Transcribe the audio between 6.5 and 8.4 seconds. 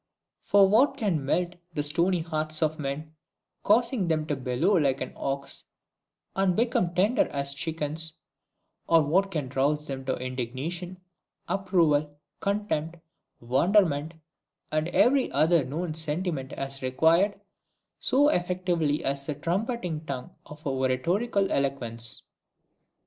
become tender as chickens,